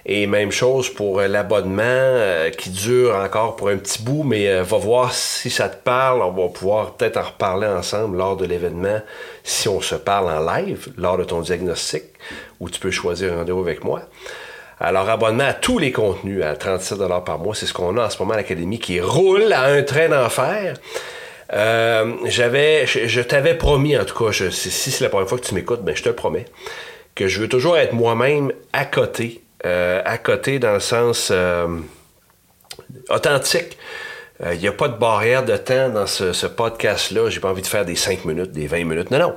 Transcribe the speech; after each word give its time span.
Et 0.08 0.28
même 0.28 0.52
chose 0.52 0.88
pour 0.88 1.18
euh, 1.18 1.26
l'abonnement 1.26 1.82
euh, 1.82 2.50
qui 2.50 2.70
dure 2.70 3.16
encore 3.16 3.56
pour 3.56 3.70
un 3.70 3.76
petit 3.76 4.00
bout, 4.00 4.22
mais 4.22 4.48
euh, 4.48 4.62
va 4.62 4.78
voir 4.78 5.12
si 5.12 5.50
ça 5.50 5.68
te 5.68 5.82
parle. 5.82 6.22
On 6.22 6.30
va 6.30 6.48
pouvoir 6.48 6.92
peut-être 6.92 7.16
en 7.16 7.24
reparler 7.24 7.66
ensemble 7.66 8.16
lors 8.16 8.36
de 8.36 8.46
l'événement 8.46 9.00
si 9.42 9.68
on 9.68 9.80
se 9.80 9.96
parle 9.96 10.30
en 10.30 10.46
live, 10.46 10.92
lors 10.96 11.18
de 11.18 11.24
ton 11.24 11.40
diagnostic, 11.40 12.04
où 12.60 12.70
tu 12.70 12.78
peux 12.78 12.92
choisir 12.92 13.32
un 13.32 13.38
rendez-vous 13.38 13.62
avec 13.62 13.82
moi. 13.82 14.02
Alors, 14.78 15.08
abonnement 15.08 15.46
à 15.48 15.54
tous 15.54 15.80
les 15.80 15.90
contenus 15.90 16.44
à 16.44 16.54
37 16.54 16.98
par 17.24 17.40
mois, 17.40 17.56
c'est 17.56 17.66
ce 17.66 17.72
qu'on 17.72 17.96
a 17.96 18.06
en 18.06 18.10
ce 18.10 18.18
moment 18.20 18.34
à 18.34 18.36
l'Académie 18.36 18.78
qui 18.78 19.00
roule 19.00 19.52
à 19.52 19.64
un 19.64 19.82
train 19.82 20.08
d'enfer. 20.08 20.76
j'avais, 21.50 22.86
je, 22.86 23.20
t'avais 23.22 23.54
promis, 23.54 23.98
en 23.98 24.04
tout 24.04 24.24
cas, 24.24 24.32
si 24.32 24.70
c'est 24.70 25.02
la 25.02 25.10
première 25.10 25.28
fois 25.28 25.38
que 25.38 25.46
tu 25.46 25.54
m'écoutes, 25.54 25.82
ben, 25.82 25.96
je 25.96 26.04
te 26.04 26.10
promets, 26.10 26.44
que 27.16 27.26
je 27.26 27.40
veux 27.40 27.48
toujours 27.48 27.76
être 27.76 27.94
moi-même 27.94 28.52
à 28.72 28.84
côté 28.84 29.40
euh, 29.40 29.45
à 29.64 30.18
côté 30.18 30.58
dans 30.58 30.74
le 30.74 30.80
sens 30.80 31.28
euh, 31.30 31.66
authentique. 33.08 33.76
Il 34.40 34.46
euh, 34.46 34.56
n'y 34.56 34.68
a 34.68 34.72
pas 34.72 34.88
de 34.88 34.96
barrière 34.96 35.44
de 35.44 35.56
temps 35.56 35.88
dans 35.88 36.06
ce, 36.06 36.46
podcast-là. 36.46 37.30
J'ai 37.30 37.40
pas 37.40 37.48
envie 37.48 37.62
de 37.62 37.66
faire 37.66 37.84
des 37.84 37.96
5 37.96 38.24
minutes, 38.24 38.52
des 38.52 38.66
20 38.66 38.84
minutes. 38.84 39.10
Non, 39.10 39.18
non. 39.18 39.34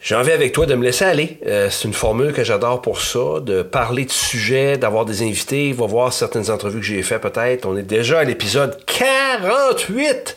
J'ai 0.00 0.14
envie 0.14 0.32
avec 0.32 0.52
toi 0.52 0.66
de 0.66 0.74
me 0.74 0.84
laisser 0.84 1.04
aller. 1.04 1.40
c'est 1.42 1.84
une 1.84 1.92
formule 1.92 2.32
que 2.32 2.44
j'adore 2.44 2.82
pour 2.82 3.00
ça, 3.00 3.40
de 3.40 3.62
parler 3.62 4.04
de 4.04 4.12
sujets, 4.12 4.78
d'avoir 4.78 5.04
des 5.04 5.22
invités. 5.22 5.72
Va 5.72 5.86
voir 5.86 6.12
certaines 6.12 6.50
entrevues 6.52 6.78
que 6.78 6.86
j'ai 6.86 7.02
fait 7.02 7.18
peut-être. 7.18 7.66
On 7.66 7.76
est 7.76 7.82
déjà 7.82 8.20
à 8.20 8.24
l'épisode 8.24 8.78
48. 8.86 10.36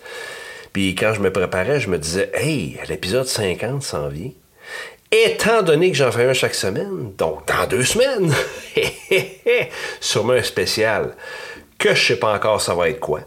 Puis 0.74 0.96
quand 0.96 1.14
je 1.14 1.20
me 1.22 1.31
préparais, 1.31 1.80
je 1.80 1.90
me 1.90 2.00
disais, 2.00 2.31
hey, 2.34 2.80
l'épisode 2.90 3.28
50 3.28 3.84
s'en 3.84 4.08
vient. 4.08 4.31
Étant 5.12 5.62
donné 5.62 5.92
que 5.92 5.98
j'en 5.98 6.12
fais 6.12 6.30
un 6.30 6.34
chaque 6.34 6.56
semaine, 6.56 7.12
donc 7.18 7.46
dans 7.46 7.68
deux 7.68 7.84
semaines, 7.84 8.34
sûrement 10.00 10.34
un 10.34 10.44
spécial, 10.44 11.16
que 11.78 11.94
je 11.94 12.08
sais 12.08 12.16
pas 12.16 12.34
encore 12.34 12.62
ça 12.62 12.74
va 12.76 12.88
être 12.88 13.02
quoi. 13.02 13.22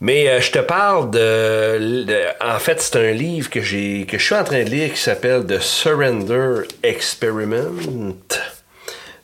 Mais 0.00 0.28
euh, 0.28 0.40
je 0.42 0.50
te 0.50 0.58
parle 0.58 1.10
de, 1.10 2.06
En 2.44 2.58
fait, 2.58 2.82
c'est 2.82 2.96
un 2.96 3.12
livre 3.12 3.48
que, 3.48 3.62
j'ai, 3.62 4.04
que 4.06 4.18
je 4.18 4.24
suis 4.24 4.34
en 4.34 4.44
train 4.44 4.62
de 4.62 4.68
lire 4.68 4.92
qui 4.92 5.00
s'appelle 5.00 5.46
The 5.46 5.58
Surrender 5.58 6.64
Experiment. 6.82 8.14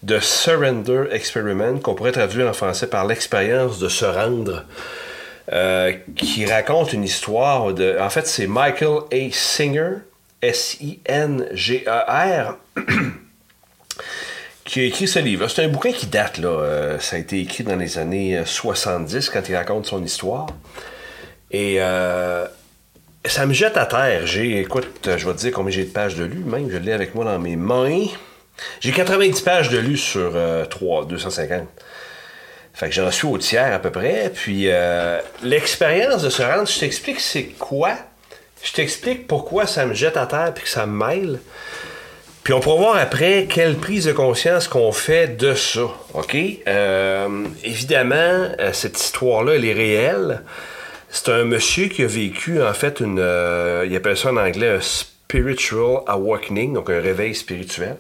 The 0.07 0.19
Surrender 0.19 1.05
Experiment, 1.13 1.79
qu'on 1.79 1.95
pourrait 1.95 2.13
traduire 2.13 2.49
en 2.49 2.55
français 2.55 2.87
par 2.87 3.07
l'expérience 3.07 3.79
de 3.79 3.89
se 3.89 4.07
rendre. 4.07 4.65
Euh, 5.53 5.93
qui 6.17 6.47
raconte 6.47 6.93
une 6.93 7.05
histoire 7.05 7.75
de. 7.75 7.99
En 8.01 8.09
fait, 8.09 8.27
c'est 8.27 8.47
Michael 8.47 9.01
A. 9.13 9.33
Singer 9.33 9.97
S-I-N-G-E-R, 10.43 10.99
qui 14.65 14.81
a 14.81 14.83
écrit 14.83 15.07
ce 15.07 15.21
livre. 15.21 15.47
C'est 15.49 15.65
un 15.65 15.69
bouquin 15.69 15.93
qui 15.93 16.07
date, 16.07 16.39
là. 16.39 16.49
Euh, 16.49 16.99
ça 16.99 17.15
a 17.17 17.21
été 17.21 17.41
écrit 17.41 17.63
dans 17.63 17.77
les 17.77 17.99
années 17.99 18.43
70 18.45 19.15
euh, 19.15 19.31
quand 19.33 19.49
il 19.49 19.55
raconte 19.55 19.87
son 19.87 20.03
histoire. 20.03 20.49
Et 21.53 21.77
euh, 21.79 22.45
ça 23.25 23.47
me 23.47 23.53
jette 23.53 23.77
à 23.77 23.87
terre. 23.87 24.27
J'ai, 24.27 24.59
écoute, 24.61 24.89
je 25.05 25.27
vais 25.27 25.33
te 25.33 25.39
dire 25.39 25.53
combien 25.53 25.71
j'ai 25.71 25.85
de 25.85 25.91
pages 25.91 26.17
de 26.17 26.25
lu, 26.25 26.39
même. 26.39 26.69
Je 26.71 26.79
l'ai 26.79 26.93
avec 26.93 27.15
moi 27.15 27.25
dans 27.25 27.39
mes 27.39 27.55
mains. 27.55 28.07
J'ai 28.81 28.91
90 28.91 29.41
pages 29.43 29.69
de 29.71 29.79
lu 29.79 29.97
sur 29.97 30.37
3, 30.69 31.07
250. 31.07 31.69
Fait 32.75 32.89
que 32.89 32.95
j'en 32.95 33.11
suis 33.11 33.29
au 33.29 33.39
tiers 33.39 33.73
à 33.73 33.79
peu 33.79 33.91
près. 33.91 34.33
Puis 34.35 34.69
l'expérience 35.43 36.23
de 36.23 36.31
se 36.31 36.43
rendre, 36.43 36.67
je 36.67 36.81
t'explique 36.81 37.21
c'est 37.21 37.45
quoi? 37.45 37.97
Je 38.63 38.73
t'explique 38.73 39.27
pourquoi 39.27 39.67
ça 39.67 39.87
me 39.87 39.95
jette 39.95 40.17
à 40.17 40.27
terre 40.27 40.55
et 40.57 40.61
que 40.61 40.69
ça 40.69 40.87
me 40.87 41.07
mêle. 41.07 41.41
Puis 42.45 42.53
on 42.53 42.61
pourra 42.61 42.77
voir 42.77 42.97
après 42.97 43.47
quelle 43.49 43.77
prise 43.77 44.07
de 44.07 44.13
conscience 44.13 44.67
qu'on 44.67 44.91
fait 44.91 45.37
de 45.37 45.55
ça. 45.55 45.89
OK? 46.15 46.37
Euh, 46.67 47.45
évidemment, 47.63 48.49
euh, 48.59 48.73
cette 48.73 49.01
histoire-là, 49.01 49.55
elle 49.55 49.65
est 49.65 49.73
réelle. 49.73 50.43
C'est 51.09 51.29
un 51.29 51.45
monsieur 51.45 51.87
qui 51.87 52.03
a 52.03 52.07
vécu, 52.07 52.61
en 52.61 52.73
fait, 52.75 53.01
une. 53.01 53.21
Euh, 53.21 53.85
il 53.89 53.95
appelle 53.95 54.17
ça 54.17 54.33
en 54.33 54.37
anglais 54.37 54.69
un 54.69 54.81
spiritual 54.81 56.03
awakening, 56.07 56.73
donc 56.73 56.91
un 56.91 57.01
réveil 57.01 57.35
spirituel. 57.35 57.97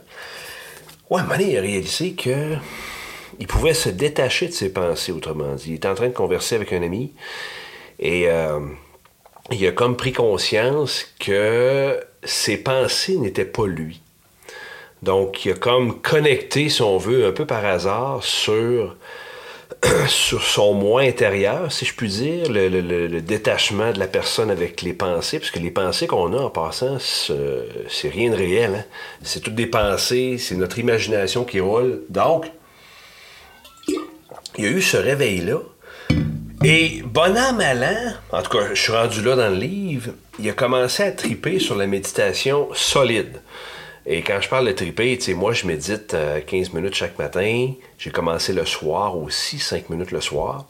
Ouais, 1.08 1.20
à 1.20 1.20
un 1.20 1.26
moment 1.26 1.38
donné, 1.38 1.52
il 1.52 1.58
a 1.58 1.60
réalisé 1.60 2.12
que. 2.12 2.56
Il 3.38 3.46
pouvait 3.46 3.74
se 3.74 3.88
détacher 3.88 4.48
de 4.48 4.52
ses 4.52 4.72
pensées, 4.72 5.12
autrement 5.12 5.54
dit. 5.54 5.70
Il 5.70 5.74
était 5.74 5.88
en 5.88 5.94
train 5.94 6.08
de 6.08 6.14
converser 6.14 6.56
avec 6.56 6.72
un 6.72 6.82
ami. 6.82 7.12
Et 7.98 8.28
il 9.52 9.66
a 9.66 9.72
comme 9.72 9.96
pris 9.96 10.12
conscience 10.12 11.06
que 11.18 12.00
ses 12.24 12.56
pensées 12.56 13.16
n'étaient 13.16 13.44
pas 13.44 13.66
lui. 13.66 14.00
Donc, 15.02 15.44
il 15.44 15.52
a 15.52 15.54
comme 15.54 16.00
connecté, 16.00 16.68
si 16.68 16.80
on 16.82 16.96
veut, 16.96 17.26
un 17.26 17.32
peu 17.32 17.44
par 17.44 17.64
hasard 17.64 18.22
sur, 18.22 18.96
son 20.08 20.74
moi 20.74 21.02
intérieur, 21.02 21.72
si 21.72 21.84
je 21.84 21.94
puis 21.94 22.08
dire, 22.08 22.44
le, 22.48 23.20
détachement 23.20 23.92
de 23.92 23.98
la 23.98 24.06
personne 24.06 24.50
avec 24.50 24.82
les 24.82 24.92
pensées, 24.92 25.40
parce 25.40 25.50
que 25.50 25.58
les 25.58 25.72
pensées 25.72 26.06
qu'on 26.06 26.32
a 26.32 26.40
en 26.40 26.50
passant, 26.50 26.98
c'est 27.00 28.08
rien 28.08 28.30
de 28.30 28.36
réel. 28.36 28.74
Hein. 28.76 28.84
C'est 29.22 29.40
toutes 29.40 29.56
des 29.56 29.66
pensées, 29.66 30.38
c'est 30.38 30.54
notre 30.54 30.78
imagination 30.78 31.44
qui 31.44 31.58
roule. 31.58 32.02
Donc, 32.08 32.50
il 34.58 34.64
y 34.64 34.69
a 34.69 34.70
eu 34.70 34.82
ce 34.82 34.96
réveil-là 34.96 35.58
et 36.64 37.03
bon 37.05 37.37
an, 37.37 37.53
mal 37.55 37.82
an, 37.82 38.37
en 38.37 38.43
tout 38.43 38.50
cas, 38.50 38.69
je 38.73 38.81
suis 38.81 38.93
rendu 38.93 39.23
là 39.23 39.37
dans 39.37 39.49
le 39.49 39.56
livre, 39.56 40.12
il 40.38 40.49
a 40.49 40.53
commencé 40.53 41.03
à 41.03 41.12
triper 41.12 41.59
sur 41.59 41.76
la 41.76 41.87
méditation 41.87 42.69
solide. 42.73 43.41
Et 44.06 44.23
quand 44.23 44.41
je 44.41 44.49
parle 44.49 44.67
de 44.67 44.73
triper, 44.73 45.17
tu 45.17 45.25
sais, 45.25 45.35
moi, 45.35 45.53
je 45.53 45.67
médite 45.67 46.09
15 46.09 46.14
euh, 46.14 46.75
minutes 46.75 46.94
chaque 46.94 47.19
matin. 47.19 47.73
J'ai 47.99 48.11
commencé 48.11 48.53
le 48.53 48.64
soir 48.64 49.17
aussi, 49.17 49.59
5 49.59 49.91
minutes 49.91 50.11
le 50.11 50.20
soir. 50.20 50.67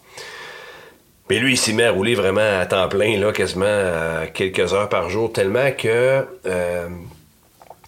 Mais 1.30 1.38
lui, 1.38 1.52
il 1.52 1.56
s'est 1.56 1.72
mis 1.72 1.82
à 1.82 1.92
rouler 1.92 2.14
vraiment 2.14 2.60
à 2.60 2.66
temps 2.66 2.88
plein, 2.88 3.18
là, 3.18 3.32
quasiment 3.32 3.64
à 3.64 4.26
quelques 4.26 4.74
heures 4.74 4.88
par 4.88 5.08
jour, 5.08 5.32
tellement 5.32 5.70
que 5.72 6.26
euh, 6.46 6.88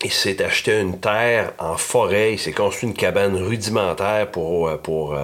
il 0.03 0.13
s'est 0.13 0.43
acheté 0.43 0.81
une 0.81 0.99
terre 0.99 1.53
en 1.59 1.77
forêt, 1.77 2.35
il 2.35 2.39
s'est 2.39 2.53
construit 2.53 2.89
une 2.89 2.95
cabane 2.95 3.37
rudimentaire 3.37 4.31
pour, 4.31 4.69
euh, 4.69 4.77
pour 4.77 5.15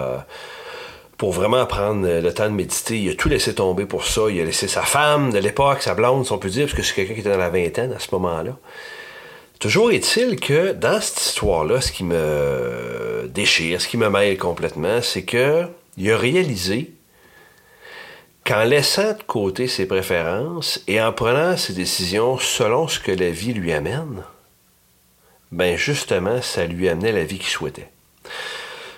pour 1.21 1.33
vraiment 1.33 1.67
prendre 1.67 2.07
le 2.07 2.33
temps 2.33 2.49
de 2.49 2.55
méditer. 2.55 2.97
Il 2.97 3.11
a 3.11 3.13
tout 3.13 3.29
laissé 3.29 3.53
tomber 3.53 3.85
pour 3.85 4.07
ça. 4.07 4.23
Il 4.31 4.41
a 4.41 4.43
laissé 4.43 4.67
sa 4.67 4.81
femme 4.81 5.31
de 5.31 5.37
l'époque, 5.37 5.83
sa 5.83 5.93
blonde, 5.93 6.25
si 6.25 6.31
on 6.31 6.39
peut 6.39 6.49
dire, 6.49 6.65
parce 6.65 6.73
que 6.73 6.81
c'est 6.81 6.95
quelqu'un 6.95 7.13
qui 7.13 7.19
était 7.19 7.29
dans 7.29 7.37
la 7.37 7.51
vingtaine 7.51 7.93
à 7.93 7.99
ce 7.99 8.07
moment-là. 8.13 8.57
Toujours 9.59 9.91
est-il 9.91 10.39
que 10.39 10.71
dans 10.71 10.99
cette 10.99 11.21
histoire-là, 11.21 11.79
ce 11.79 11.91
qui 11.91 12.03
me 12.03 13.29
déchire, 13.31 13.79
ce 13.79 13.87
qui 13.87 13.97
me 13.97 14.09
mêle 14.09 14.35
complètement, 14.39 14.99
c'est 15.03 15.21
que 15.21 15.67
il 15.95 16.11
a 16.11 16.17
réalisé 16.17 16.91
qu'en 18.43 18.63
laissant 18.63 19.13
de 19.13 19.21
côté 19.27 19.67
ses 19.67 19.85
préférences 19.85 20.81
et 20.87 20.99
en 20.99 21.13
prenant 21.13 21.55
ses 21.55 21.73
décisions 21.73 22.39
selon 22.39 22.87
ce 22.87 22.99
que 22.99 23.11
la 23.11 23.29
vie 23.29 23.53
lui 23.53 23.73
amène, 23.73 24.23
ben 25.51 25.77
justement, 25.77 26.41
ça 26.41 26.65
lui 26.65 26.89
amenait 26.89 27.11
la 27.11 27.25
vie 27.25 27.37
qu'il 27.37 27.45
souhaitait. 27.45 27.91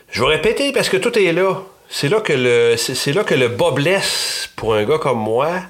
Je 0.09 0.21
vais 0.21 0.35
répéter 0.35 0.71
parce 0.71 0.87
que 0.87 0.95
tout 0.95 1.19
est 1.19 1.33
là. 1.33 1.63
C'est 1.89 2.09
là 2.09 2.21
que 2.21 2.33
le, 2.33 2.75
c'est 2.77 3.13
que 3.23 3.35
le 3.35 3.47
bas 3.49 3.71
blesse 3.71 4.49
pour 4.55 4.73
un 4.73 4.83
gars 4.83 4.97
comme 4.97 5.19
moi 5.19 5.61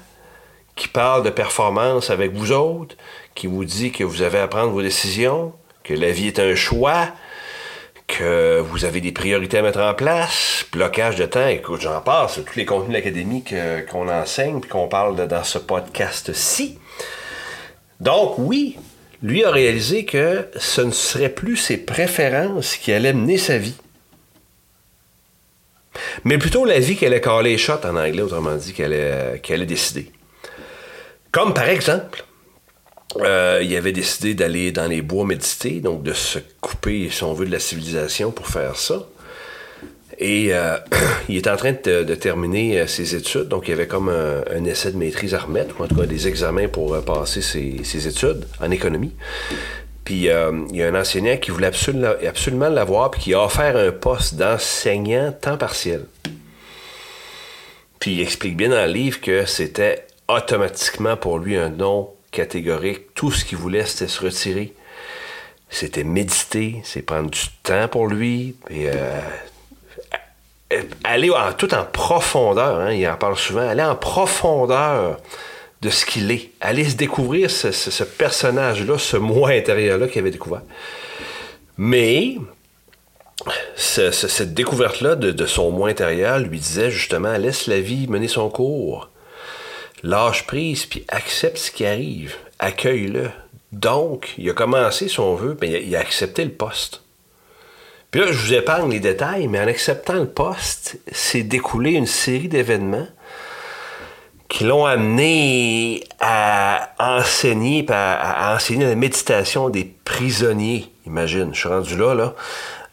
qui 0.76 0.88
parle 0.88 1.22
de 1.22 1.30
performance 1.30 2.10
avec 2.10 2.32
vous 2.32 2.52
autres, 2.52 2.96
qui 3.34 3.46
vous 3.46 3.64
dit 3.64 3.92
que 3.92 4.04
vous 4.04 4.22
avez 4.22 4.38
à 4.38 4.48
prendre 4.48 4.72
vos 4.72 4.82
décisions, 4.82 5.52
que 5.82 5.94
la 5.94 6.10
vie 6.10 6.28
est 6.28 6.38
un 6.38 6.54
choix, 6.54 7.08
que 8.06 8.60
vous 8.60 8.84
avez 8.84 9.00
des 9.00 9.12
priorités 9.12 9.58
à 9.58 9.62
mettre 9.62 9.80
en 9.80 9.94
place, 9.94 10.64
blocage 10.72 11.16
de 11.16 11.26
temps, 11.26 11.46
écoute, 11.46 11.80
j'en 11.80 12.00
passe, 12.00 12.40
tous 12.44 12.56
les 12.56 12.64
contenus 12.64 12.98
académiques 12.98 13.54
qu'on 13.90 14.08
enseigne 14.08 14.60
puis 14.60 14.70
qu'on 14.70 14.88
parle 14.88 15.28
dans 15.28 15.44
ce 15.44 15.58
podcast-ci. 15.58 16.78
Donc 18.00 18.34
oui, 18.38 18.76
lui 19.22 19.44
a 19.44 19.50
réalisé 19.50 20.04
que 20.04 20.48
ce 20.56 20.80
ne 20.80 20.90
serait 20.90 21.28
plus 21.28 21.56
ses 21.56 21.78
préférences 21.78 22.76
qui 22.76 22.92
allaient 22.92 23.12
mener 23.12 23.38
sa 23.38 23.58
vie. 23.58 23.76
Mais 26.22 26.38
plutôt 26.38 26.64
la 26.64 26.78
vie 26.78 26.96
qu'elle 26.96 27.20
caler 27.20 27.50
les 27.50 27.58
shots 27.58 27.84
en 27.84 27.96
anglais, 27.96 28.22
autrement 28.22 28.54
dit, 28.54 28.72
qu'elle 28.72 28.92
allait, 28.92 29.40
qu'elle 29.40 29.66
décider. 29.66 30.10
Comme 31.32 31.52
par 31.52 31.68
exemple, 31.68 32.24
euh, 33.20 33.60
il 33.62 33.74
avait 33.76 33.92
décidé 33.92 34.34
d'aller 34.34 34.72
dans 34.72 34.86
les 34.86 35.02
bois 35.02 35.24
méditer, 35.24 35.80
donc 35.80 36.02
de 36.02 36.12
se 36.12 36.38
couper, 36.60 37.08
si 37.10 37.22
on 37.24 37.32
veut, 37.32 37.46
de 37.46 37.52
la 37.52 37.60
civilisation 37.60 38.30
pour 38.30 38.48
faire 38.48 38.76
ça. 38.76 39.06
Et 40.18 40.54
euh, 40.54 40.76
il 41.28 41.36
est 41.36 41.48
en 41.48 41.56
train 41.56 41.72
de, 41.72 42.14
terminer 42.14 42.80
euh, 42.80 42.86
ses 42.86 43.14
études, 43.14 43.48
donc 43.48 43.68
il 43.68 43.70
y 43.70 43.74
avait 43.74 43.86
comme 43.86 44.08
un, 44.08 44.64
essai 44.64 44.92
de 44.92 44.96
maîtrise 44.96 45.34
à 45.34 45.40
remettre, 45.40 45.80
ou 45.80 45.84
en 45.84 45.88
tout 45.88 45.96
cas 45.96 46.06
des 46.06 46.28
examens 46.28 46.68
pour 46.68 46.96
passer 47.02 47.42
ses, 47.42 48.08
études 48.08 48.46
en 48.60 48.70
économie. 48.70 49.12
Puis 50.04 50.14
il 50.14 50.76
y 50.76 50.82
a 50.82 50.88
un 50.88 50.94
enseignant 50.94 51.36
qui 51.38 51.50
voulait 51.50 51.66
absolument, 51.68 52.68
l'avoir, 52.68 53.10
puis 53.10 53.20
qui 53.20 53.34
a 53.34 53.42
offert 53.42 53.76
un 53.76 53.90
poste 53.90 54.34
d'enseignant 54.34 55.32
temps 55.32 55.56
partiel. 55.56 56.04
Puis 57.98 58.12
il 58.12 58.20
explique 58.20 58.56
bien 58.56 58.68
dans 58.68 58.84
le 58.84 58.92
livre 58.92 59.20
que 59.20 59.46
c'était 59.46 60.06
automatiquement 60.28 61.16
pour 61.16 61.38
lui 61.38 61.56
un 61.56 61.70
nom 61.70 62.10
catégorique. 62.32 63.14
Tout 63.14 63.32
ce 63.32 63.44
qu'il 63.44 63.56
voulait, 63.56 63.86
c'était 63.86 64.08
se 64.08 64.22
retirer. 64.22 64.74
C'était 65.70 66.04
méditer, 66.04 66.82
c'est 66.84 67.02
prendre 67.02 67.30
du 67.30 67.40
temps 67.62 67.88
pour 67.88 68.06
lui, 68.06 68.56
et 68.68 68.90
euh, 68.90 69.20
aller 71.02 71.30
tout 71.58 71.74
en 71.74 71.84
profondeur, 71.84 72.80
hein, 72.80 72.92
il 72.92 73.06
en 73.08 73.16
parle 73.16 73.36
souvent, 73.36 73.68
aller 73.68 73.82
en 73.82 73.96
profondeur 73.96 75.18
de 75.84 75.90
ce 75.90 76.04
qu'il 76.04 76.30
est, 76.30 76.50
aller 76.60 76.88
se 76.88 76.96
découvrir 76.96 77.50
ce, 77.50 78.02
personnage-là, 78.02 78.98
ce 78.98 79.16
moi 79.16 79.50
intérieur-là 79.50 80.08
qu'il 80.08 80.20
avait 80.20 80.30
découvert. 80.30 80.62
Mais 81.76 82.36
cette 83.76 84.54
découverte-là 84.54 85.14
de, 85.14 85.30
de, 85.30 85.46
son 85.46 85.70
moi 85.70 85.90
intérieur 85.90 86.38
lui 86.38 86.58
disait 86.58 86.90
justement, 86.90 87.36
laisse 87.36 87.66
la 87.66 87.80
vie 87.80 88.08
mener 88.08 88.28
son 88.28 88.48
cours 88.48 89.10
lâche 90.04 90.46
prise, 90.46 90.86
puis 90.86 91.04
accepte 91.08 91.56
ce 91.56 91.70
qui 91.70 91.84
arrive. 91.84 92.36
Accueille-le. 92.60 93.30
Donc, 93.72 94.34
il 94.38 94.48
a 94.48 94.52
commencé, 94.52 95.08
si 95.08 95.18
on 95.18 95.34
veut, 95.34 95.56
mais 95.60 95.82
il 95.82 95.96
a, 95.96 95.98
accepté 95.98 96.44
le 96.44 96.52
poste. 96.52 97.02
Puis 98.10 98.20
là, 98.20 98.28
je 98.30 98.38
vous 98.38 98.52
épargne 98.52 98.92
les 98.92 99.00
détails, 99.00 99.48
mais 99.48 99.58
en 99.58 99.66
acceptant 99.66 100.14
le 100.14 100.28
poste, 100.28 100.98
c'est 101.10 101.42
découlé 101.42 101.92
une 101.92 102.06
série 102.06 102.48
d'événements 102.48 103.08
qui 104.54 104.62
l'ont 104.62 104.86
amené 104.86 106.04
à 106.20 106.92
enseigner, 107.00 107.84
à, 107.88 108.54
enseigner 108.54 108.84
la 108.84 108.94
méditation 108.94 109.68
des 109.68 109.82
prisonniers. 110.04 110.92
Imagine, 111.06 111.52
je 111.52 111.58
suis 111.58 111.68
rendu 111.68 111.96
là, 111.96 112.14
là. 112.14 112.36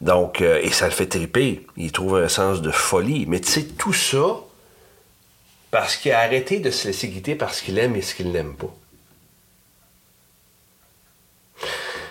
Donc, 0.02 0.42
euh, 0.42 0.60
et 0.63 0.72
ça 0.72 0.86
le 0.86 0.92
fait 0.92 1.06
triper. 1.06 1.63
Il 1.78 1.92
trouve 1.92 2.18
un 2.18 2.28
sens 2.30 2.63
de 2.63 2.72
folie. 2.72 3.28
Mais 3.28 3.40
tu 3.40 3.52
sais, 3.52 3.63
tout 3.66 3.94
ça, 3.94 4.38
parce 5.69 5.98
qu'il 5.98 6.12
a 6.13 6.22
arrêté 6.22 6.58
de 6.58 6.72
se 6.72 6.88
laisser 6.88 7.10
guider 7.10 7.36
parce 7.36 7.62
qu'il 7.62 7.78
aime 7.78 7.96
et 7.96 8.02
ce 8.02 8.16
qu'il 8.16 8.31
n'aime 8.31 8.56
pas. 8.56 8.74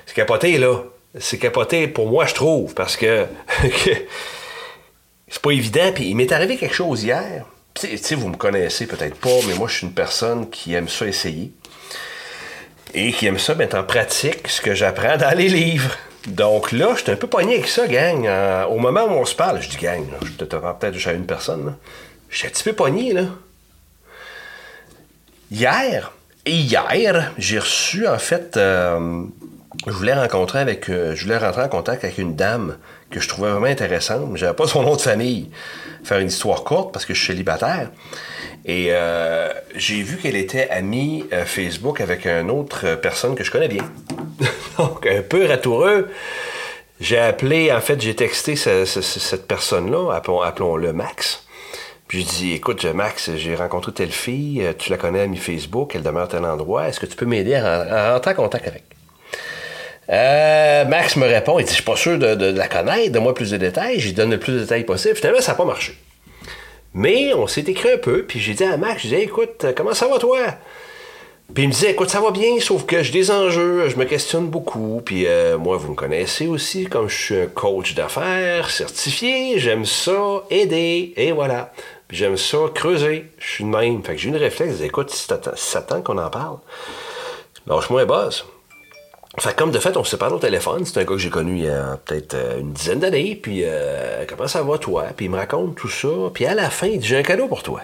C'est 0.06 0.14
capoté, 0.14 0.58
là. 0.58 0.76
C'est 1.19 1.38
capoté 1.38 1.88
pour 1.88 2.08
moi, 2.08 2.25
je 2.25 2.35
trouve, 2.35 2.73
parce 2.75 2.97
que, 2.97 3.26
c'est 5.29 5.43
pas 5.43 5.50
évident. 5.50 5.91
Puis 5.93 6.08
il 6.08 6.14
m'est 6.14 6.31
arrivé 6.31 6.56
quelque 6.56 6.76
chose 6.76 7.02
hier. 7.02 7.44
Tu 7.81 7.97
sais, 7.97 8.15
vous 8.15 8.29
me 8.29 8.37
connaissez 8.37 8.87
peut-être 8.87 9.17
pas, 9.17 9.38
mais 9.49 9.55
moi, 9.55 9.67
je 9.69 9.77
suis 9.79 9.87
une 9.87 9.94
personne 9.94 10.50
qui 10.50 10.75
aime 10.75 10.88
ça 10.88 11.06
essayer. 11.06 11.53
Et 12.93 13.12
qui 13.12 13.27
aime 13.27 13.38
ça 13.38 13.55
mettre 13.55 13.77
en 13.77 13.85
pratique 13.85 14.49
ce 14.49 14.61
que 14.61 14.75
j'apprends 14.75 15.17
dans 15.17 15.37
les 15.37 15.49
livres. 15.49 15.97
Donc 16.27 16.73
là, 16.73 16.93
je 16.97 17.03
suis 17.03 17.12
un 17.12 17.17
peu 17.17 17.29
pogné 17.29 17.55
avec 17.55 17.69
ça, 17.69 17.87
gang. 17.87 18.29
au 18.69 18.79
moment 18.79 19.05
où 19.05 19.12
on 19.12 19.25
se 19.25 19.35
parle, 19.35 19.62
je 19.62 19.69
dis 19.71 19.77
gang, 19.79 20.05
je 20.23 20.32
te 20.32 20.44
peut-être 20.44 20.94
juste 20.94 21.06
à 21.06 21.12
une 21.12 21.25
personne. 21.25 21.77
Je 22.29 22.38
suis 22.38 22.47
un 22.47 22.50
petit 22.50 22.65
peu 22.65 22.75
pogné, 22.75 23.12
là. 23.12 23.23
Hier, 25.50 26.12
et 26.47 26.55
hier, 26.55 27.33
j'ai 27.38 27.59
reçu, 27.59 28.06
en 28.06 28.19
fait, 28.19 28.56
euh, 28.56 29.25
je 29.87 29.93
voulais 29.93 30.15
rencontrer 30.15 30.59
avec, 30.61 30.88
euh, 30.88 31.15
je 31.15 31.25
voulais 31.25 31.38
rentrer 31.38 31.62
en 31.62 31.69
contact 31.69 32.05
avec 32.05 32.19
une 32.19 32.37
dame 32.37 32.76
que 33.11 33.21
je 33.21 33.29
trouvais 33.29 33.51
vraiment 33.51 33.67
intéressante. 33.67 34.29
mais 34.31 34.39
J'avais 34.39 34.55
pas 34.55 34.67
son 34.67 34.83
nom 34.83 34.97
de 34.97 35.01
famille. 35.01 35.51
Faire 36.05 36.19
une 36.19 36.29
histoire 36.29 36.65
courte 36.65 36.93
parce 36.93 37.05
que 37.05 37.15
je 37.15 37.19
suis 37.19 37.33
célibataire. 37.33 37.91
Et 38.65 38.89
euh, 38.91 39.53
j'ai 39.75 40.03
vu 40.03 40.17
qu'elle 40.17 40.37
était 40.37 40.69
amie 40.71 41.25
Facebook 41.47 42.01
avec 42.01 42.27
une 42.27 42.51
autre 42.51 42.95
personne 42.97 43.35
que 43.35 43.45
je 43.45 43.51
connais 43.51 43.69
bien. 43.69 43.85
Donc, 44.79 45.07
un 45.07 45.23
peu 45.23 45.47
ratoureux. 45.47 46.09
J'ai 47.01 47.19
appelé, 47.19 47.73
en 47.73 47.81
fait, 47.81 48.01
j'ai 48.01 48.15
texté 48.15 48.57
cette 48.57 49.49
personne-là, 49.49 50.12
appelons-le 50.12 50.93
Max. 50.93 51.45
Puis 52.11 52.23
je 52.23 52.29
dis, 52.29 52.53
écoute, 52.53 52.85
Max, 52.85 53.31
j'ai 53.37 53.55
rencontré 53.55 53.93
telle 53.93 54.11
fille, 54.11 54.62
euh, 54.62 54.73
tu 54.77 54.91
la 54.91 54.97
connais 54.97 55.21
à 55.21 55.27
mi 55.27 55.37
Facebook, 55.37 55.93
elle 55.95 56.03
demeure 56.03 56.25
à 56.25 56.27
tel 56.27 56.45
endroit, 56.45 56.89
est-ce 56.89 56.99
que 56.99 57.07
tu 57.07 57.15
peux 57.15 57.25
m'aider 57.25 57.55
à, 57.55 58.15
rentrer 58.15 58.33
en 58.33 58.35
contact 58.35 58.67
avec? 58.67 58.83
Euh, 60.11 60.85
Max 60.87 61.17
me 61.17 61.27
répond, 61.27 61.59
il 61.59 61.65
dit, 61.65 61.71
je 61.71 61.77
suis 61.77 61.85
pas 61.85 61.97
sûr 61.97 62.19
de, 62.19 62.47
la 62.47 62.69
connaître, 62.69 63.12
donne-moi 63.12 63.35
plus 63.35 63.51
de 63.51 63.57
détails, 63.57 64.01
j'y 64.01 64.12
donne 64.12 64.31
le 64.31 64.39
plus 64.39 64.53
de 64.55 64.59
détails 64.61 64.85
possible. 64.85 65.15
Finalement, 65.15 65.41
ça 65.41 65.53
n'a 65.53 65.59
pas 65.59 65.65
marché. 65.65 65.97
Mais 66.95 67.33
on 67.35 67.47
s'est 67.47 67.61
écrit 67.61 67.93
un 67.93 67.99
peu, 67.99 68.25
puis 68.25 68.40
j'ai 68.40 68.55
dit 68.55 68.64
à 68.64 68.76
Max, 68.76 69.02
je 69.02 69.09
dis, 69.09 69.14
écoute, 69.14 69.67
comment 69.76 69.95
ça 69.95 70.09
va 70.09 70.19
toi? 70.19 70.38
Puis 71.55 71.64
il 71.64 71.69
me 71.69 71.73
disait, 71.73 71.93
écoute, 71.93 72.11
ça 72.11 72.21
va 72.21 72.31
bien, 72.31 72.59
sauf 72.61 72.85
que 72.87 73.02
j'ai 73.02 73.12
des 73.12 73.31
enjeux, 73.31 73.88
je 73.88 73.97
me 73.97 74.05
questionne 74.05 74.47
beaucoup. 74.47 75.02
Puis 75.05 75.26
euh, 75.26 75.59
moi, 75.59 75.76
vous 75.76 75.90
me 75.90 75.97
connaissez 75.97 76.47
aussi, 76.47 76.85
comme 76.85 77.09
je 77.09 77.17
suis 77.17 77.37
un 77.37 77.47
coach 77.47 77.95
d'affaires 77.95 78.71
certifié, 78.71 79.59
j'aime 79.59 79.85
ça, 79.85 80.45
aider, 80.50 81.12
et 81.17 81.33
voilà 81.33 81.73
j'aime 82.12 82.37
ça, 82.37 82.59
creuser. 82.75 83.31
Je 83.38 83.47
suis 83.47 83.64
de 83.64 83.69
même. 83.69 84.02
Fait 84.02 84.14
que 84.14 84.21
j'ai 84.21 84.29
une 84.29 84.37
réflexe. 84.37 84.81
Écoute, 84.81 85.11
si 85.11 85.26
ça 85.26 85.83
tente 85.83 86.05
qu'on 86.05 86.19
en 86.19 86.31
parle, 86.31 86.59
lâche-moi 87.67 88.02
un 88.02 88.07
buzz. 88.07 88.45
Fait 89.38 89.54
comme 89.54 89.70
de 89.70 89.78
fait, 89.78 89.96
on 89.96 90.02
s'est 90.02 90.16
parlé 90.16 90.34
au 90.34 90.38
téléphone. 90.38 90.84
C'est 90.84 90.99
un 90.99 91.04
gars 91.04 91.14
que 91.14 91.18
j'ai 91.18 91.30
connu 91.30 91.58
il 91.58 91.64
y 91.64 91.68
a 91.68 91.99
peut-être 92.04 92.34
euh, 92.34 92.60
une 92.60 92.72
dizaine 92.72 92.99
d'années. 92.99 93.37
Puis, 93.37 93.62
euh, 93.64 94.25
comment 94.28 94.49
ça 94.49 94.62
va, 94.62 94.76
toi? 94.78 95.04
Puis, 95.16 95.26
il 95.26 95.30
me 95.30 95.37
raconte 95.37 95.76
tout 95.76 95.88
ça. 95.88 96.08
Puis, 96.34 96.46
à 96.46 96.54
la 96.54 96.68
fin, 96.68 96.88
il 96.88 96.99
dit 96.99 97.06
J'ai 97.06 97.18
un 97.18 97.22
cadeau 97.22 97.46
pour 97.46 97.62
toi. 97.62 97.82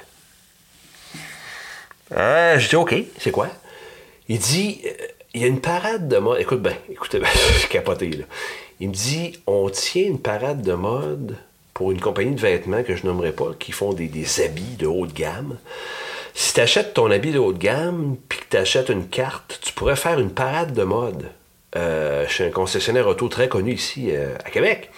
Ah, 2.14 2.58
je 2.58 2.68
dis 2.68 2.76
OK, 2.76 2.94
c'est 3.18 3.30
quoi? 3.30 3.48
Il 4.28 4.38
dit 4.38 4.82
euh, 4.86 4.90
Il 5.34 5.42
y 5.42 5.44
a 5.44 5.46
une 5.46 5.60
parade 5.60 6.08
de 6.08 6.18
mode. 6.18 6.40
Écoute 6.40 6.62
bien, 6.62 6.76
écoutez 6.90 7.20
bien, 7.20 7.28
je 7.60 7.66
capoté, 7.68 8.10
là. 8.10 8.24
Il 8.80 8.88
me 8.88 8.94
dit 8.94 9.38
On 9.46 9.70
tient 9.70 10.04
une 10.04 10.20
parade 10.20 10.62
de 10.62 10.72
mode 10.72 11.36
pour 11.74 11.92
une 11.92 12.00
compagnie 12.00 12.34
de 12.34 12.40
vêtements 12.40 12.82
que 12.82 12.96
je 12.96 13.06
nommerai 13.06 13.32
pas, 13.32 13.50
qui 13.58 13.70
font 13.70 13.92
des, 13.92 14.08
habits 14.40 14.76
de 14.78 14.86
haute 14.86 15.12
gamme. 15.12 15.58
Si 16.38 16.52
tu 16.52 16.61
achètes 16.61 16.93
ton 16.93 17.11
habit 17.11 17.33
de 17.33 17.38
haute 17.38 17.57
gamme, 17.57 18.19
puis 18.28 18.38
que 18.40 18.45
tu 18.50 18.57
achètes 18.59 18.90
une 18.90 19.09
carte, 19.09 19.59
tu 19.62 19.73
pourrais 19.73 19.97
faire 19.97 20.21
une 20.21 20.31
parade 20.31 20.75
de 20.75 20.83
mode 20.83 21.31
euh, 21.76 22.26
chez 22.28 22.45
un 22.45 22.50
concessionnaire 22.50 23.07
auto 23.07 23.26
très 23.28 23.49
connu 23.49 23.73
ici 23.73 24.11
euh, 24.11 24.35
à 24.45 24.50
Québec. 24.50 24.90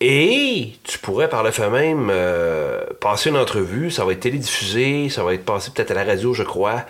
Et 0.00 0.72
tu 0.84 0.98
pourrais 0.98 1.28
par 1.28 1.42
le 1.42 1.50
fait 1.50 1.68
même 1.68 2.08
euh, 2.10 2.82
passer 2.98 3.28
une 3.28 3.36
entrevue, 3.36 3.90
ça 3.90 4.06
va 4.06 4.12
être 4.12 4.20
télédiffusé, 4.20 5.10
ça 5.10 5.22
va 5.22 5.34
être 5.34 5.44
passé 5.44 5.70
peut-être 5.70 5.90
à 5.90 5.94
la 5.94 6.04
radio, 6.04 6.32
je 6.32 6.44
crois. 6.44 6.86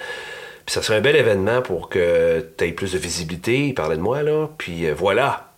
Puis 0.67 0.73
ça 0.73 0.83
serait 0.83 0.99
un 0.99 1.01
bel 1.01 1.17
événement 1.17 1.61
pour 1.61 1.89
que 1.89 2.47
tu 2.57 2.65
aies 2.65 2.73
plus 2.73 2.93
de 2.93 2.99
visibilité. 2.99 3.67
Il 3.67 3.75
parlait 3.75 3.97
de 3.97 4.03
moi, 4.03 4.23
là. 4.23 4.51
Puis 4.57 4.89
voilà, 4.93 5.51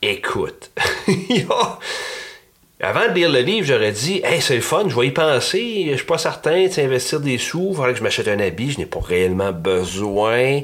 écoute, 0.00 0.70
avant 2.80 3.08
de 3.08 3.14
lire 3.14 3.30
le 3.30 3.40
livre, 3.40 3.66
j'aurais 3.66 3.90
dit 3.90 4.20
Hey, 4.24 4.40
c'est 4.40 4.54
le 4.54 4.60
fun, 4.60 4.88
je 4.88 4.94
vais 4.94 5.08
y 5.08 5.10
penser, 5.10 5.88
je 5.90 5.96
suis 5.96 6.06
pas 6.06 6.18
certain, 6.18 6.66
de 6.66 6.80
investir 6.80 7.20
des 7.20 7.38
sous, 7.38 7.74
il 7.76 7.92
que 7.92 7.98
je 7.98 8.02
m'achète 8.02 8.28
un 8.28 8.38
habit, 8.38 8.72
je 8.72 8.78
n'ai 8.78 8.86
pas 8.86 9.00
réellement 9.00 9.52
besoin. 9.52 10.60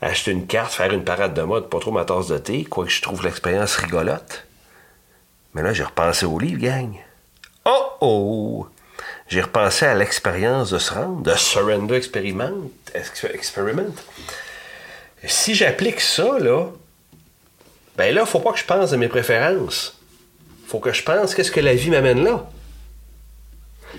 Acheter 0.00 0.30
une 0.32 0.46
carte, 0.46 0.72
faire 0.72 0.92
une 0.92 1.04
parade 1.04 1.34
de 1.34 1.42
mode, 1.42 1.68
pas 1.68 1.78
trop 1.80 1.90
ma 1.92 2.04
tasse 2.04 2.28
de 2.28 2.38
thé, 2.38 2.64
quoique 2.64 2.90
je 2.90 3.02
trouve 3.02 3.24
l'expérience 3.24 3.76
rigolote. 3.76 4.46
Mais 5.54 5.62
là, 5.62 5.72
j'ai 5.72 5.84
repensé 5.84 6.26
au 6.26 6.38
livre, 6.38 6.60
gang. 6.60 6.94
Oh 7.64 7.86
oh! 8.00 8.66
J'ai 9.28 9.40
repensé 9.40 9.86
à 9.86 9.94
l'expérience 9.94 10.70
de 10.70 10.78
se 10.78 10.92
rendre, 10.92 11.22
de 11.22 11.34
Surrender 11.34 11.94
Experiment. 11.94 12.52
experiment. 12.94 13.94
Si 15.24 15.54
j'applique 15.54 16.00
ça, 16.00 16.38
là, 16.38 16.66
ben 17.96 18.14
là, 18.14 18.26
faut 18.26 18.40
pas 18.40 18.52
que 18.52 18.58
je 18.58 18.64
pense 18.64 18.92
à 18.92 18.96
mes 18.96 19.08
préférences. 19.08 20.01
Faut 20.72 20.78
que 20.78 20.94
je 20.94 21.02
pense 21.02 21.34
qu'est-ce 21.34 21.50
que 21.50 21.60
la 21.60 21.74
vie 21.74 21.90
m'amène 21.90 22.24
là. 22.24 22.48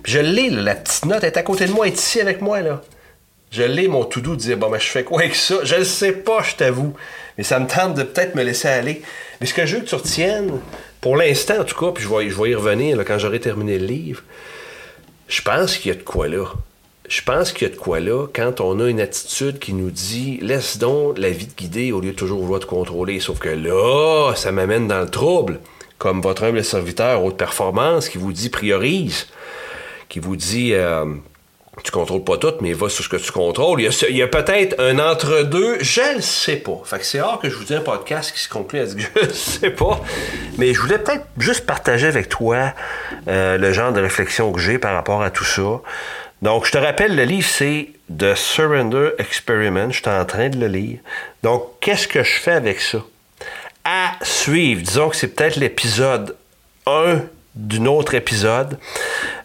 Je 0.05 0.17
l'ai, 0.17 0.49
la 0.49 0.73
petite 0.73 1.05
note 1.05 1.23
est 1.23 1.37
à 1.37 1.43
côté 1.43 1.67
de 1.67 1.71
moi, 1.71 1.85
elle 1.85 1.93
est 1.93 1.99
ici 1.99 2.19
avec 2.19 2.41
moi, 2.41 2.61
là. 2.61 2.81
Je 3.51 3.61
l'ai, 3.61 3.87
mon 3.87 4.05
tout 4.05 4.21
doux, 4.21 4.35
dire, 4.35 4.57
bon, 4.57 4.71
ben, 4.71 4.79
je 4.79 4.87
fais 4.87 5.03
quoi 5.03 5.19
avec 5.21 5.35
ça? 5.35 5.57
Je 5.61 5.75
le 5.75 5.83
sais 5.83 6.13
pas, 6.13 6.41
je 6.41 6.55
t'avoue. 6.55 6.95
Mais 7.37 7.43
ça 7.43 7.59
me 7.59 7.67
tente 7.67 7.93
de 7.93 8.01
peut-être 8.01 8.33
me 8.33 8.41
laisser 8.41 8.69
aller. 8.69 9.03
Mais 9.39 9.45
ce 9.45 9.53
que 9.53 9.67
je 9.67 9.75
veux 9.75 9.83
que 9.83 9.87
tu 9.87 9.93
retiennes, 9.93 10.61
pour 10.99 11.15
l'instant, 11.15 11.59
en 11.59 11.63
tout 11.63 11.79
cas, 11.79 11.91
puis 11.91 12.03
je 12.03 12.09
vais, 12.09 12.27
je 12.27 12.41
vais 12.41 12.49
y 12.49 12.55
revenir 12.55 12.97
quand 13.05 13.19
j'aurai 13.19 13.39
terminé 13.39 13.77
le 13.77 13.85
livre, 13.85 14.23
je 15.27 15.43
pense 15.43 15.77
qu'il 15.77 15.91
y 15.91 15.93
a 15.93 15.97
de 15.97 16.03
quoi 16.03 16.27
là. 16.27 16.45
Je 17.07 17.21
pense 17.21 17.51
qu'il 17.51 17.67
y 17.67 17.71
a 17.71 17.73
de 17.75 17.79
quoi 17.79 17.99
là 17.99 18.25
quand 18.33 18.61
on 18.61 18.79
a 18.79 18.89
une 18.89 18.99
attitude 18.99 19.59
qui 19.59 19.73
nous 19.73 19.91
dit 19.91 20.39
laisse 20.41 20.79
donc 20.79 21.19
la 21.19 21.29
vie 21.29 21.45
te 21.45 21.55
guider 21.55 21.91
au 21.91 22.01
lieu 22.01 22.13
de 22.13 22.15
toujours 22.15 22.41
vouloir 22.41 22.61
te 22.61 22.65
contrôler. 22.65 23.19
Sauf 23.19 23.37
que 23.37 23.49
là, 23.49 24.33
ça 24.35 24.51
m'amène 24.51 24.87
dans 24.87 25.01
le 25.01 25.09
trouble. 25.09 25.59
Comme 26.03 26.19
votre 26.19 26.43
humble 26.43 26.65
serviteur 26.65 27.23
haute 27.23 27.37
performance 27.37 28.09
qui 28.09 28.17
vous 28.17 28.33
dit 28.33 28.49
priorise, 28.49 29.27
qui 30.09 30.19
vous 30.19 30.35
dit 30.35 30.73
euh, 30.73 31.05
tu 31.81 31.91
contrôles 31.91 32.25
pas 32.25 32.35
tout, 32.35 32.55
mais 32.59 32.73
va 32.73 32.89
sur 32.89 33.05
ce 33.05 33.07
que 33.07 33.15
tu 33.15 33.31
contrôles. 33.31 33.79
Il 34.09 34.17
y 34.17 34.21
a, 34.21 34.27
peut-être 34.27 34.77
un 34.81 34.99
entre-deux, 34.99 35.77
je 35.79 36.17
ne 36.17 36.19
sais 36.19 36.57
pas. 36.57 36.81
Fait 36.83 36.99
que 36.99 37.05
c'est 37.05 37.21
rare 37.21 37.39
que 37.39 37.49
je 37.49 37.55
vous 37.55 37.63
dise 37.63 37.77
un 37.77 37.79
podcast 37.79 38.33
qui 38.33 38.41
se 38.41 38.49
conclut 38.49 38.79
à 38.79 38.85
dire 38.85 39.13
que 39.13 39.19
je 39.21 39.27
ne 39.27 39.31
sais 39.31 39.69
pas. 39.69 40.01
Mais 40.57 40.73
je 40.73 40.81
voulais 40.81 40.99
peut-être 40.99 41.25
juste 41.37 41.65
partager 41.65 42.07
avec 42.07 42.27
toi 42.27 42.73
euh, 43.29 43.57
le 43.57 43.71
genre 43.71 43.93
de 43.93 44.01
réflexion 44.01 44.51
que 44.51 44.59
j'ai 44.59 44.79
par 44.79 44.95
rapport 44.95 45.23
à 45.23 45.31
tout 45.31 45.45
ça. 45.45 45.79
Donc, 46.41 46.65
je 46.65 46.73
te 46.73 46.77
rappelle, 46.77 47.15
le 47.15 47.23
livre, 47.23 47.47
c'est 47.47 47.91
The 48.13 48.35
Surrender 48.35 49.11
Experiment. 49.19 49.89
Je 49.89 50.01
suis 50.01 50.09
en 50.09 50.25
train 50.25 50.49
de 50.49 50.59
le 50.59 50.67
lire. 50.67 50.99
Donc, 51.43 51.63
qu'est-ce 51.79 52.09
que 52.09 52.23
je 52.23 52.33
fais 52.41 52.51
avec 52.51 52.81
ça? 52.81 52.99
À 53.85 54.13
suivre. 54.21 54.81
Disons 54.81 55.09
que 55.09 55.17
c'est 55.17 55.35
peut-être 55.35 55.57
l'épisode 55.57 56.37
1 56.87 57.19
d'un 57.55 57.85
autre 57.85 58.15
épisode 58.15 58.79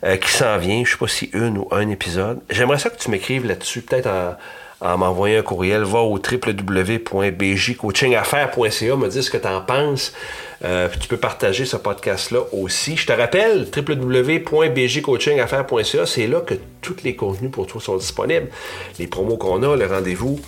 euh, 0.05 0.17
qui 0.17 0.31
s'en 0.31 0.57
vient. 0.59 0.85
Je 0.85 0.93
sais 0.93 0.97
pas 0.97 1.09
si 1.09 1.29
une 1.33 1.59
ou 1.59 1.67
un 1.73 1.89
épisode. 1.89 2.39
J'aimerais 2.49 2.79
ça 2.79 2.89
que 2.91 2.99
tu 2.99 3.11
m'écrives 3.11 3.45
là-dessus, 3.47 3.83
peut-être 3.83 4.09
en, 4.81 4.97
m'envoyant 4.97 5.41
un 5.41 5.43
courriel. 5.43 5.83
Va 5.83 5.99
au 5.99 6.19
www.bjcoachingaffaires.ca, 6.19 8.97
me 8.97 9.09
dire 9.09 9.25
ce 9.25 9.31
que 9.31 9.39
tu 9.39 9.49
en 9.49 9.61
penses. 9.61 10.15
Euh, 10.65 10.89
tu 11.01 11.09
peux 11.09 11.17
partager 11.17 11.65
ce 11.65 11.77
podcast-là 11.77 12.43
aussi. 12.53 12.97
Je 12.97 13.07
te 13.07 13.13
rappelle, 13.13 13.67
www.bjcoachingaffaires.ca, 13.77 16.07
c'est 16.07 16.29
là 16.29 16.41
que 16.41 16.55
tous 16.81 16.97
les 17.05 17.15
contenus 17.15 17.51
pour 17.51 17.67
toi 17.67 17.79
sont 17.81 17.97
disponibles. 17.97 18.49
Les 18.99 19.09
promos 19.09 19.37
qu'on 19.37 19.63
a, 19.63 19.77
le 19.77 19.87
rendez-vous. 19.87 20.41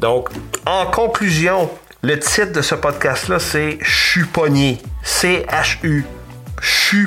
Donc, 0.00 0.30
en 0.66 0.86
conclusion, 0.86 1.70
le 2.04 2.18
titre 2.18 2.52
de 2.52 2.60
ce 2.60 2.74
podcast-là, 2.74 3.38
c'est 3.38 3.78
Chuponier. 3.80 4.78
C-H-U 5.02 6.04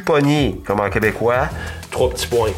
pogné, 0.04 0.60
comme 0.66 0.80
en 0.80 0.90
québécois. 0.90 1.50
Trois 1.92 2.10
petits 2.10 2.26
points. 2.26 2.52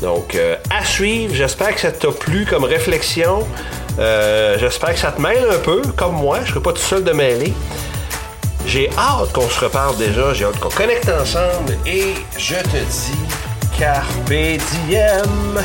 Donc, 0.00 0.34
euh, 0.34 0.56
à 0.70 0.82
suivre. 0.84 1.34
J'espère 1.34 1.74
que 1.74 1.80
ça 1.80 1.92
t'a 1.92 2.10
plu 2.10 2.46
comme 2.46 2.64
réflexion. 2.64 3.46
Euh, 3.98 4.56
j'espère 4.58 4.94
que 4.94 4.98
ça 4.98 5.12
te 5.12 5.20
mêle 5.20 5.44
un 5.50 5.58
peu, 5.58 5.82
comme 5.94 6.14
moi. 6.14 6.38
Je 6.38 6.42
ne 6.44 6.48
serai 6.48 6.60
pas 6.62 6.72
tout 6.72 6.80
seul 6.80 7.04
de 7.04 7.12
mêler. 7.12 7.52
J'ai 8.66 8.88
hâte 8.96 9.32
qu'on 9.32 9.48
se 9.48 9.60
reparle 9.60 9.98
déjà. 9.98 10.32
J'ai 10.32 10.46
hâte 10.46 10.58
qu'on 10.58 10.70
connecte 10.70 11.10
ensemble. 11.10 11.76
Et 11.86 12.14
je 12.38 12.54
te 12.54 12.78
dis, 12.78 13.78
carpe 13.78 14.28
diem. 14.28 15.62